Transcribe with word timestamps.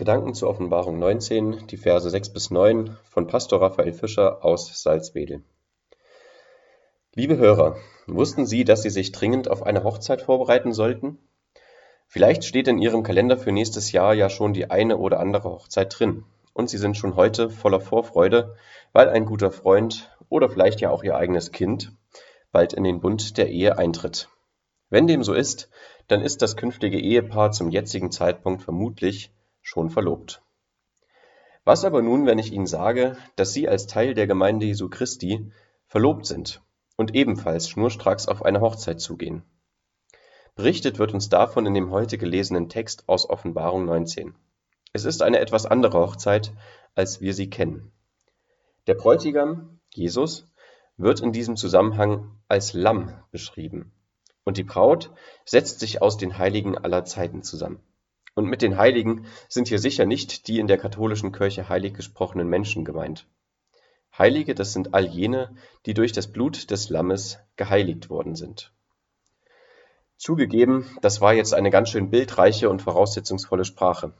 Gedanken 0.00 0.32
zur 0.32 0.48
Offenbarung 0.48 0.98
19, 0.98 1.66
die 1.66 1.76
Verse 1.76 2.08
6 2.08 2.30
bis 2.30 2.50
9 2.50 2.96
von 3.04 3.26
Pastor 3.26 3.60
Raphael 3.60 3.92
Fischer 3.92 4.42
aus 4.42 4.82
Salzwedel. 4.82 5.42
Liebe 7.14 7.36
Hörer, 7.36 7.76
wussten 8.06 8.46
Sie, 8.46 8.64
dass 8.64 8.80
Sie 8.80 8.88
sich 8.88 9.12
dringend 9.12 9.50
auf 9.50 9.62
eine 9.62 9.84
Hochzeit 9.84 10.22
vorbereiten 10.22 10.72
sollten? 10.72 11.18
Vielleicht 12.06 12.44
steht 12.44 12.66
in 12.66 12.78
Ihrem 12.78 13.02
Kalender 13.02 13.36
für 13.36 13.52
nächstes 13.52 13.92
Jahr 13.92 14.14
ja 14.14 14.30
schon 14.30 14.54
die 14.54 14.70
eine 14.70 14.96
oder 14.96 15.20
andere 15.20 15.50
Hochzeit 15.50 15.94
drin 15.98 16.24
und 16.54 16.70
Sie 16.70 16.78
sind 16.78 16.96
schon 16.96 17.14
heute 17.14 17.50
voller 17.50 17.82
Vorfreude, 17.82 18.56
weil 18.94 19.10
ein 19.10 19.26
guter 19.26 19.50
Freund 19.50 20.16
oder 20.30 20.48
vielleicht 20.48 20.80
ja 20.80 20.88
auch 20.88 21.04
Ihr 21.04 21.16
eigenes 21.16 21.52
Kind 21.52 21.92
bald 22.52 22.72
in 22.72 22.84
den 22.84 23.00
Bund 23.00 23.36
der 23.36 23.50
Ehe 23.50 23.76
eintritt. 23.76 24.30
Wenn 24.88 25.06
dem 25.06 25.22
so 25.22 25.34
ist, 25.34 25.68
dann 26.08 26.22
ist 26.22 26.40
das 26.40 26.56
künftige 26.56 26.98
Ehepaar 26.98 27.52
zum 27.52 27.68
jetzigen 27.68 28.10
Zeitpunkt 28.10 28.62
vermutlich 28.62 29.30
schon 29.70 29.88
verlobt. 29.88 30.42
Was 31.64 31.84
aber 31.84 32.02
nun, 32.02 32.26
wenn 32.26 32.40
ich 32.40 32.52
Ihnen 32.52 32.66
sage, 32.66 33.16
dass 33.36 33.52
Sie 33.52 33.68
als 33.68 33.86
Teil 33.86 34.14
der 34.14 34.26
Gemeinde 34.26 34.66
Jesu 34.66 34.88
Christi 34.88 35.52
verlobt 35.86 36.26
sind 36.26 36.60
und 36.96 37.14
ebenfalls 37.14 37.68
schnurstracks 37.68 38.26
auf 38.26 38.44
eine 38.44 38.60
Hochzeit 38.60 39.00
zugehen? 39.00 39.44
Berichtet 40.56 40.98
wird 40.98 41.14
uns 41.14 41.28
davon 41.28 41.66
in 41.66 41.74
dem 41.74 41.92
heute 41.92 42.18
gelesenen 42.18 42.68
Text 42.68 43.08
aus 43.08 43.30
Offenbarung 43.30 43.84
19. 43.84 44.34
Es 44.92 45.04
ist 45.04 45.22
eine 45.22 45.38
etwas 45.38 45.66
andere 45.66 46.00
Hochzeit, 46.00 46.52
als 46.96 47.20
wir 47.20 47.32
sie 47.32 47.48
kennen. 47.48 47.92
Der 48.88 48.94
Bräutigam, 48.94 49.78
Jesus, 49.94 50.52
wird 50.96 51.20
in 51.20 51.30
diesem 51.30 51.54
Zusammenhang 51.54 52.40
als 52.48 52.72
Lamm 52.72 53.14
beschrieben. 53.30 53.92
Und 54.42 54.56
die 54.56 54.64
Braut 54.64 55.12
setzt 55.44 55.78
sich 55.78 56.02
aus 56.02 56.16
den 56.16 56.38
Heiligen 56.38 56.76
aller 56.76 57.04
Zeiten 57.04 57.44
zusammen. 57.44 57.80
Und 58.40 58.48
mit 58.48 58.62
den 58.62 58.78
Heiligen 58.78 59.26
sind 59.50 59.68
hier 59.68 59.78
sicher 59.78 60.06
nicht 60.06 60.48
die 60.48 60.60
in 60.60 60.66
der 60.66 60.78
katholischen 60.78 61.30
Kirche 61.30 61.68
heilig 61.68 61.92
gesprochenen 61.92 62.48
Menschen 62.48 62.86
gemeint. 62.86 63.26
Heilige, 64.16 64.54
das 64.54 64.72
sind 64.72 64.94
all 64.94 65.04
jene, 65.04 65.54
die 65.84 65.92
durch 65.92 66.12
das 66.12 66.26
Blut 66.26 66.70
des 66.70 66.88
Lammes 66.88 67.38
geheiligt 67.56 68.08
worden 68.08 68.36
sind. 68.36 68.72
Zugegeben, 70.16 70.86
das 71.02 71.20
war 71.20 71.34
jetzt 71.34 71.52
eine 71.52 71.68
ganz 71.68 71.90
schön 71.90 72.08
bildreiche 72.08 72.70
und 72.70 72.80
voraussetzungsvolle 72.80 73.66
Sprache. 73.66 74.14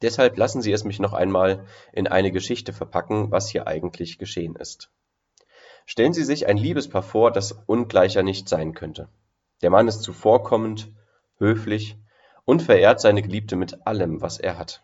Deshalb 0.00 0.36
lassen 0.36 0.62
Sie 0.62 0.70
es 0.70 0.84
mich 0.84 1.00
noch 1.00 1.12
einmal 1.12 1.66
in 1.92 2.06
eine 2.06 2.30
Geschichte 2.30 2.72
verpacken, 2.72 3.32
was 3.32 3.48
hier 3.50 3.66
eigentlich 3.66 4.18
geschehen 4.18 4.54
ist. 4.54 4.92
Stellen 5.86 6.12
Sie 6.12 6.22
sich 6.22 6.46
ein 6.46 6.56
Liebespaar 6.56 7.02
vor, 7.02 7.32
das 7.32 7.50
ungleicher 7.66 8.22
nicht 8.22 8.48
sein 8.48 8.74
könnte. 8.74 9.08
Der 9.60 9.70
Mann 9.70 9.88
ist 9.88 10.02
zuvorkommend, 10.02 10.92
höflich, 11.38 11.96
und 12.48 12.62
verehrt 12.62 12.98
seine 12.98 13.20
Geliebte 13.20 13.56
mit 13.56 13.86
allem, 13.86 14.22
was 14.22 14.38
er 14.38 14.56
hat. 14.56 14.82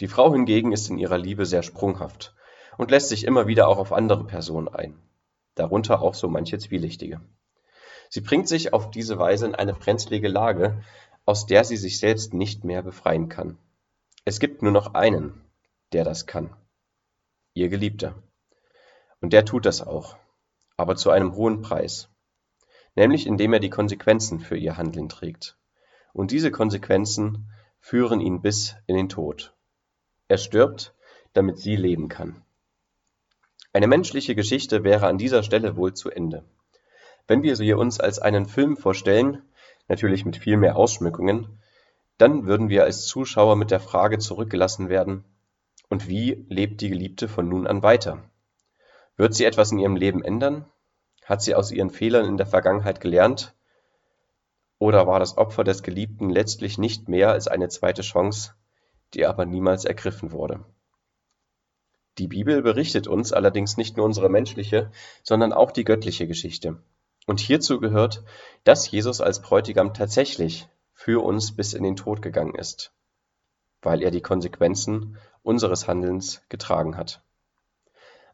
Die 0.00 0.08
Frau 0.08 0.32
hingegen 0.32 0.72
ist 0.72 0.90
in 0.90 0.98
ihrer 0.98 1.16
Liebe 1.16 1.46
sehr 1.46 1.62
sprunghaft 1.62 2.34
und 2.76 2.90
lässt 2.90 3.08
sich 3.08 3.22
immer 3.22 3.46
wieder 3.46 3.68
auch 3.68 3.78
auf 3.78 3.92
andere 3.92 4.24
Personen 4.24 4.66
ein, 4.66 5.00
darunter 5.54 6.02
auch 6.02 6.14
so 6.14 6.26
manche 6.26 6.58
Zwielichtige. 6.58 7.20
Sie 8.08 8.20
bringt 8.20 8.48
sich 8.48 8.72
auf 8.72 8.90
diese 8.90 9.16
Weise 9.16 9.46
in 9.46 9.54
eine 9.54 9.74
brenzlige 9.74 10.26
Lage, 10.26 10.82
aus 11.24 11.46
der 11.46 11.62
sie 11.62 11.76
sich 11.76 12.00
selbst 12.00 12.34
nicht 12.34 12.64
mehr 12.64 12.82
befreien 12.82 13.28
kann. 13.28 13.58
Es 14.24 14.40
gibt 14.40 14.62
nur 14.62 14.72
noch 14.72 14.94
einen, 14.94 15.40
der 15.92 16.02
das 16.02 16.26
kann. 16.26 16.50
Ihr 17.54 17.68
Geliebter. 17.68 18.16
Und 19.20 19.32
der 19.32 19.44
tut 19.44 19.66
das 19.66 19.82
auch, 19.82 20.16
aber 20.76 20.96
zu 20.96 21.10
einem 21.10 21.36
hohen 21.36 21.62
Preis, 21.62 22.08
nämlich 22.96 23.28
indem 23.28 23.52
er 23.52 23.60
die 23.60 23.70
Konsequenzen 23.70 24.40
für 24.40 24.56
ihr 24.56 24.76
Handeln 24.76 25.08
trägt 25.08 25.56
und 26.12 26.30
diese 26.30 26.50
Konsequenzen 26.50 27.48
führen 27.80 28.20
ihn 28.20 28.42
bis 28.42 28.76
in 28.86 28.96
den 28.96 29.08
Tod. 29.08 29.54
Er 30.28 30.38
stirbt, 30.38 30.94
damit 31.32 31.58
sie 31.58 31.76
leben 31.76 32.08
kann. 32.08 32.42
Eine 33.72 33.86
menschliche 33.86 34.34
Geschichte 34.34 34.84
wäre 34.84 35.06
an 35.06 35.18
dieser 35.18 35.42
Stelle 35.42 35.76
wohl 35.76 35.94
zu 35.94 36.10
Ende. 36.10 36.44
Wenn 37.26 37.42
wir 37.42 37.56
sie 37.56 37.72
uns 37.72 38.00
als 38.00 38.18
einen 38.18 38.46
Film 38.46 38.76
vorstellen, 38.76 39.42
natürlich 39.88 40.24
mit 40.24 40.36
viel 40.36 40.56
mehr 40.56 40.76
Ausschmückungen, 40.76 41.58
dann 42.18 42.46
würden 42.46 42.68
wir 42.68 42.84
als 42.84 43.06
Zuschauer 43.06 43.56
mit 43.56 43.70
der 43.70 43.80
Frage 43.80 44.18
zurückgelassen 44.18 44.88
werden, 44.88 45.24
und 45.88 46.08
wie 46.08 46.44
lebt 46.48 46.80
die 46.80 46.88
Geliebte 46.88 47.28
von 47.28 47.48
nun 47.48 47.66
an 47.66 47.82
weiter? 47.82 48.22
Wird 49.16 49.34
sie 49.34 49.44
etwas 49.44 49.72
in 49.72 49.78
ihrem 49.78 49.96
Leben 49.96 50.22
ändern? 50.22 50.66
Hat 51.24 51.42
sie 51.42 51.54
aus 51.54 51.70
ihren 51.70 51.90
Fehlern 51.90 52.26
in 52.26 52.36
der 52.36 52.46
Vergangenheit 52.46 53.00
gelernt 53.00 53.54
oder 54.82 55.06
war 55.06 55.20
das 55.20 55.38
Opfer 55.38 55.62
des 55.62 55.84
Geliebten 55.84 56.28
letztlich 56.28 56.76
nicht 56.76 57.08
mehr 57.08 57.30
als 57.30 57.46
eine 57.46 57.68
zweite 57.68 58.02
Chance, 58.02 58.54
die 59.14 59.24
aber 59.24 59.46
niemals 59.46 59.84
ergriffen 59.84 60.32
wurde? 60.32 60.64
Die 62.18 62.26
Bibel 62.26 62.62
berichtet 62.62 63.06
uns 63.06 63.32
allerdings 63.32 63.76
nicht 63.76 63.96
nur 63.96 64.04
unsere 64.04 64.28
menschliche, 64.28 64.90
sondern 65.22 65.52
auch 65.52 65.70
die 65.70 65.84
göttliche 65.84 66.26
Geschichte. 66.26 66.82
Und 67.28 67.38
hierzu 67.38 67.78
gehört, 67.78 68.24
dass 68.64 68.90
Jesus 68.90 69.20
als 69.20 69.40
Bräutigam 69.40 69.94
tatsächlich 69.94 70.66
für 70.92 71.22
uns 71.24 71.54
bis 71.54 71.74
in 71.74 71.84
den 71.84 71.94
Tod 71.94 72.20
gegangen 72.20 72.56
ist, 72.56 72.92
weil 73.82 74.02
er 74.02 74.10
die 74.10 74.20
Konsequenzen 74.20 75.16
unseres 75.44 75.86
Handelns 75.86 76.42
getragen 76.48 76.96
hat. 76.96 77.22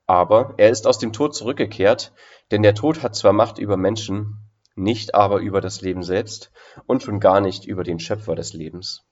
Aber 0.06 0.54
er 0.56 0.70
ist 0.70 0.87
aus 0.87 0.98
dem 0.98 1.12
Tod 1.12 1.34
zurückgekehrt, 1.34 2.14
denn 2.50 2.62
der 2.62 2.75
Tod 2.75 3.03
hat 3.03 3.14
zwar 3.14 3.34
Macht 3.34 3.58
über 3.58 3.76
Menschen, 3.76 4.47
nicht 4.78 5.15
aber 5.15 5.41
über 5.41 5.61
das 5.61 5.81
Leben 5.81 6.03
selbst 6.03 6.50
und 6.87 7.03
schon 7.03 7.21
gar 7.21 7.41
nicht 7.41 7.65
über 7.66 7.84
den 7.84 7.99
Schöpfer 7.99 8.34
des 8.34 8.53
Lebens. 8.53 9.05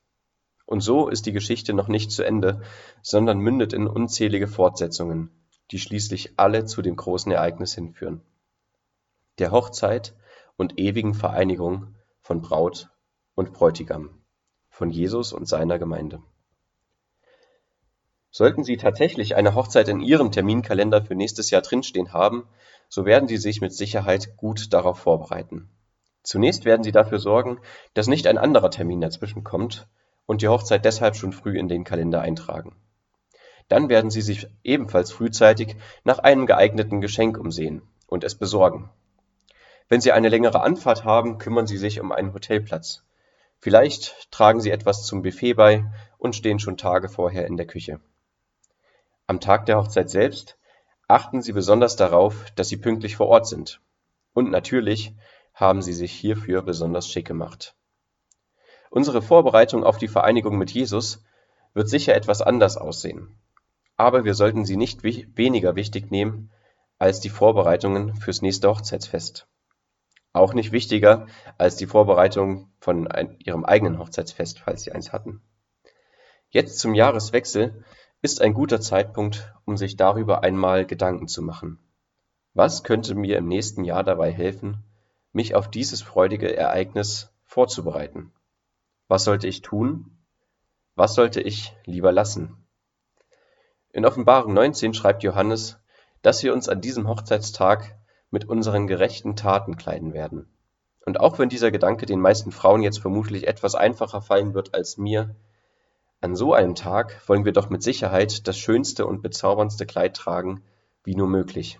Und 0.64 0.80
so 0.80 1.08
ist 1.08 1.26
die 1.26 1.32
Geschichte 1.32 1.74
noch 1.74 1.88
nicht 1.88 2.10
zu 2.10 2.24
Ende, 2.24 2.62
sondern 3.02 3.38
mündet 3.38 3.72
in 3.72 3.86
unzählige 3.86 4.48
Fortsetzungen, 4.48 5.30
die 5.70 5.78
schließlich 5.78 6.34
alle 6.36 6.64
zu 6.64 6.82
dem 6.82 6.96
großen 6.96 7.30
Ereignis 7.30 7.74
hinführen. 7.74 8.20
Der 9.38 9.52
Hochzeit 9.52 10.14
und 10.56 10.78
ewigen 10.78 11.14
Vereinigung 11.14 11.94
von 12.20 12.40
Braut 12.40 12.88
und 13.34 13.52
Bräutigam, 13.52 14.22
von 14.70 14.90
Jesus 14.90 15.32
und 15.32 15.46
seiner 15.46 15.78
Gemeinde. 15.78 16.22
Sollten 18.36 18.64
Sie 18.64 18.76
tatsächlich 18.76 19.34
eine 19.34 19.54
Hochzeit 19.54 19.88
in 19.88 20.02
Ihrem 20.02 20.30
Terminkalender 20.30 21.02
für 21.02 21.14
nächstes 21.14 21.48
Jahr 21.48 21.62
drinstehen 21.62 22.12
haben, 22.12 22.46
so 22.90 23.06
werden 23.06 23.28
Sie 23.28 23.38
sich 23.38 23.62
mit 23.62 23.72
Sicherheit 23.72 24.36
gut 24.36 24.74
darauf 24.74 24.98
vorbereiten. 24.98 25.70
Zunächst 26.22 26.66
werden 26.66 26.82
Sie 26.82 26.92
dafür 26.92 27.18
sorgen, 27.18 27.58
dass 27.94 28.08
nicht 28.08 28.26
ein 28.26 28.36
anderer 28.36 28.70
Termin 28.70 29.00
dazwischen 29.00 29.42
kommt 29.42 29.88
und 30.26 30.42
die 30.42 30.48
Hochzeit 30.48 30.84
deshalb 30.84 31.16
schon 31.16 31.32
früh 31.32 31.58
in 31.58 31.66
den 31.68 31.84
Kalender 31.84 32.20
eintragen. 32.20 32.76
Dann 33.68 33.88
werden 33.88 34.10
Sie 34.10 34.20
sich 34.20 34.48
ebenfalls 34.62 35.10
frühzeitig 35.12 35.74
nach 36.04 36.18
einem 36.18 36.44
geeigneten 36.44 37.00
Geschenk 37.00 37.38
umsehen 37.38 37.80
und 38.06 38.22
es 38.22 38.34
besorgen. 38.34 38.90
Wenn 39.88 40.02
Sie 40.02 40.12
eine 40.12 40.28
längere 40.28 40.60
Anfahrt 40.60 41.04
haben, 41.04 41.38
kümmern 41.38 41.66
Sie 41.66 41.78
sich 41.78 42.00
um 42.00 42.12
einen 42.12 42.34
Hotelplatz. 42.34 43.02
Vielleicht 43.60 44.30
tragen 44.30 44.60
Sie 44.60 44.72
etwas 44.72 45.06
zum 45.06 45.22
Buffet 45.22 45.54
bei 45.54 45.86
und 46.18 46.36
stehen 46.36 46.58
schon 46.58 46.76
Tage 46.76 47.08
vorher 47.08 47.46
in 47.46 47.56
der 47.56 47.66
Küche. 47.66 47.98
Am 49.26 49.40
Tag 49.40 49.66
der 49.66 49.78
Hochzeit 49.78 50.10
selbst 50.10 50.56
Achten 51.08 51.40
Sie 51.40 51.52
besonders 51.52 51.94
darauf, 51.94 52.50
dass 52.56 52.68
Sie 52.68 52.76
pünktlich 52.76 53.14
vor 53.14 53.28
Ort 53.28 53.46
sind. 53.46 53.80
Und 54.34 54.50
natürlich 54.50 55.14
haben 55.54 55.80
Sie 55.80 55.92
sich 55.92 56.12
hierfür 56.12 56.62
besonders 56.62 57.08
schick 57.08 57.26
gemacht. 57.26 57.76
Unsere 58.90 59.22
Vorbereitung 59.22 59.84
auf 59.84 59.98
die 59.98 60.08
Vereinigung 60.08 60.58
mit 60.58 60.72
Jesus 60.72 61.22
wird 61.74 61.88
sicher 61.88 62.14
etwas 62.16 62.42
anders 62.42 62.76
aussehen. 62.76 63.38
Aber 63.96 64.24
wir 64.24 64.34
sollten 64.34 64.64
sie 64.64 64.76
nicht 64.76 65.04
weniger 65.04 65.76
wichtig 65.76 66.10
nehmen 66.10 66.50
als 66.98 67.20
die 67.20 67.28
Vorbereitungen 67.28 68.16
fürs 68.16 68.42
nächste 68.42 68.68
Hochzeitsfest. 68.68 69.46
Auch 70.32 70.54
nicht 70.54 70.72
wichtiger 70.72 71.26
als 71.56 71.76
die 71.76 71.86
Vorbereitung 71.86 72.70
von 72.80 73.08
ihrem 73.38 73.64
eigenen 73.64 73.98
Hochzeitsfest, 73.98 74.58
falls 74.58 74.82
sie 74.82 74.92
eins 74.92 75.12
hatten. 75.12 75.40
Jetzt 76.50 76.78
zum 76.78 76.94
Jahreswechsel 76.94 77.84
ist 78.26 78.40
ein 78.40 78.54
guter 78.54 78.80
Zeitpunkt, 78.80 79.54
um 79.66 79.76
sich 79.76 79.96
darüber 79.96 80.42
einmal 80.42 80.84
Gedanken 80.84 81.28
zu 81.28 81.42
machen. 81.42 81.78
Was 82.54 82.82
könnte 82.82 83.14
mir 83.14 83.38
im 83.38 83.46
nächsten 83.46 83.84
Jahr 83.84 84.02
dabei 84.02 84.32
helfen, 84.32 84.82
mich 85.32 85.54
auf 85.54 85.70
dieses 85.70 86.02
freudige 86.02 86.56
Ereignis 86.56 87.32
vorzubereiten? 87.44 88.32
Was 89.06 89.22
sollte 89.22 89.46
ich 89.46 89.62
tun? 89.62 90.18
Was 90.96 91.14
sollte 91.14 91.40
ich 91.40 91.72
lieber 91.84 92.10
lassen? 92.10 92.66
In 93.92 94.04
Offenbarung 94.04 94.54
19 94.54 94.92
schreibt 94.92 95.22
Johannes, 95.22 95.78
dass 96.22 96.42
wir 96.42 96.52
uns 96.52 96.68
an 96.68 96.80
diesem 96.80 97.06
Hochzeitstag 97.06 97.96
mit 98.32 98.48
unseren 98.48 98.88
gerechten 98.88 99.36
Taten 99.36 99.76
kleiden 99.76 100.14
werden. 100.14 100.48
Und 101.04 101.20
auch 101.20 101.38
wenn 101.38 101.48
dieser 101.48 101.70
Gedanke 101.70 102.06
den 102.06 102.18
meisten 102.18 102.50
Frauen 102.50 102.82
jetzt 102.82 102.98
vermutlich 102.98 103.46
etwas 103.46 103.76
einfacher 103.76 104.20
fallen 104.20 104.52
wird 104.52 104.74
als 104.74 104.96
mir, 104.96 105.36
an 106.20 106.34
so 106.34 106.54
einem 106.54 106.74
Tag 106.74 107.28
wollen 107.28 107.44
wir 107.44 107.52
doch 107.52 107.70
mit 107.70 107.82
Sicherheit 107.82 108.48
das 108.48 108.58
schönste 108.58 109.06
und 109.06 109.22
bezauberndste 109.22 109.86
Kleid 109.86 110.16
tragen, 110.16 110.62
wie 111.04 111.14
nur 111.14 111.28
möglich. 111.28 111.78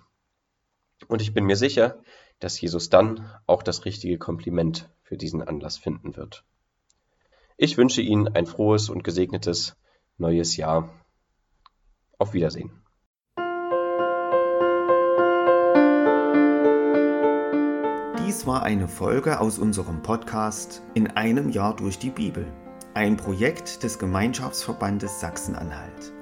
Und 1.07 1.21
ich 1.21 1.33
bin 1.33 1.45
mir 1.45 1.55
sicher, 1.55 2.01
dass 2.39 2.59
Jesus 2.59 2.89
dann 2.89 3.29
auch 3.45 3.63
das 3.63 3.85
richtige 3.85 4.17
Kompliment 4.17 4.89
für 5.01 5.17
diesen 5.17 5.41
Anlass 5.41 5.77
finden 5.77 6.15
wird. 6.15 6.43
Ich 7.57 7.77
wünsche 7.77 8.01
Ihnen 8.01 8.27
ein 8.27 8.45
frohes 8.45 8.89
und 8.89 9.03
gesegnetes 9.03 9.75
neues 10.17 10.57
Jahr. 10.57 10.89
Auf 12.19 12.33
Wiedersehen. 12.33 12.71
Dies 18.25 18.45
war 18.45 18.63
eine 18.63 18.87
Folge 18.87 19.39
aus 19.39 19.57
unserem 19.57 20.01
Podcast 20.03 20.83
In 20.93 21.07
einem 21.11 21.49
Jahr 21.49 21.75
durch 21.75 21.97
die 21.97 22.09
Bibel, 22.09 22.45
ein 22.97 23.15
Projekt 23.15 23.83
des 23.83 23.99
Gemeinschaftsverbandes 23.99 25.19
Sachsen-Anhalt. 25.19 26.13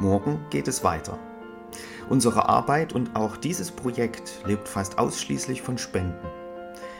Morgen 0.00 0.44
geht 0.50 0.66
es 0.66 0.82
weiter. 0.82 1.16
Unsere 2.08 2.48
Arbeit 2.48 2.92
und 2.92 3.14
auch 3.14 3.36
dieses 3.36 3.70
Projekt 3.70 4.42
lebt 4.44 4.66
fast 4.66 4.98
ausschließlich 4.98 5.62
von 5.62 5.78
Spenden. 5.78 6.26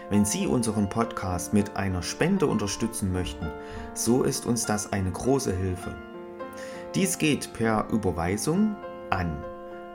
Wenn 0.08 0.24
Sie 0.24 0.46
unseren 0.46 0.88
Podcast 0.88 1.52
mit 1.52 1.76
einer 1.76 2.04
Spende 2.04 2.46
unterstützen 2.46 3.10
möchten, 3.10 3.50
so 3.92 4.22
ist 4.22 4.46
uns 4.46 4.66
das 4.66 4.92
eine 4.92 5.10
große 5.10 5.52
Hilfe. 5.52 5.96
Dies 6.94 7.18
geht 7.18 7.52
per 7.54 7.88
Überweisung 7.90 8.76
an 9.10 9.36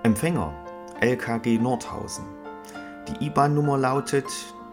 Empfänger 0.03 0.53
LKG 1.00 1.59
Nordhausen. 1.59 2.25
Die 3.07 3.27
IBAN-Nummer 3.27 3.77
lautet 3.77 4.27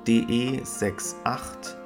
DE 0.08 0.60
68 0.64 1.85